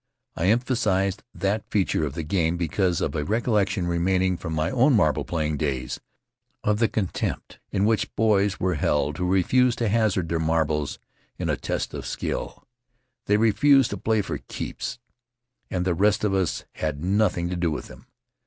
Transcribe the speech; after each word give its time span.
I 0.35 0.47
emphasized 0.47 1.21
that 1.35 1.69
feature 1.69 2.03
of 2.07 2.15
the 2.15 2.23
game 2.23 2.57
because 2.57 3.01
of 3.01 3.13
a 3.13 3.23
recollection 3.23 3.85
remaining 3.85 4.35
from 4.35 4.53
my 4.53 4.71
own 4.71 4.95
marble 4.95 5.23
playing 5.23 5.57
days, 5.57 5.99
of 6.63 6.79
the 6.79 6.87
contempt 6.87 7.59
in 7.69 7.85
which 7.85 8.11
boys 8.15 8.59
were 8.59 8.73
held 8.73 9.19
who 9.19 9.27
refused 9.27 9.77
to 9.77 9.89
hazard 9.89 10.27
their 10.27 10.39
marbles 10.39 10.97
in 11.37 11.51
a 11.51 11.55
test 11.55 11.93
of 11.93 12.07
skill. 12.07 12.67
They 13.27 13.37
refused 13.37 13.91
to 13.91 13.97
play 13.97 14.23
"for 14.23 14.39
keeps," 14.39 14.97
and 15.69 15.85
the 15.85 15.93
rest 15.93 16.23
of 16.23 16.33
us 16.33 16.65
had 16.73 17.03
nothing 17.03 17.47
to 17.51 17.55
do 17.55 17.69
with 17.69 17.85
them. 17.85 18.07